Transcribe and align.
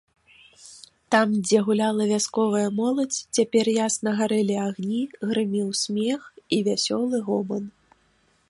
Там, 1.15 1.27
дзе 1.45 1.57
гуляла 1.67 2.03
вясковая 2.13 2.63
моладзь, 2.79 3.21
цяпер 3.39 3.65
ясна 3.75 4.09
гарэлі 4.23 4.55
агні, 4.67 5.01
грымеў 5.27 5.69
смех 5.85 6.21
і 6.59 6.63
вясёлы 6.71 7.17
гоман. 7.31 7.63